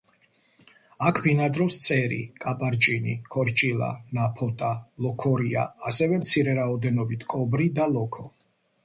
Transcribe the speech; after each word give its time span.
აქ 1.07 1.17
ბინადრობს 1.25 1.75
წერი, 1.81 2.17
კაპარჭინა, 2.45 3.13
ქორჭილა, 3.35 3.89
ნაფოტა, 4.19 4.71
ლოქორია, 5.07 5.67
ასევე 5.93 6.19
მცირე 6.23 6.57
რაოდენობით 6.61 7.27
კობრი 7.35 7.69
და 7.77 7.87
ლოქო. 7.99 8.27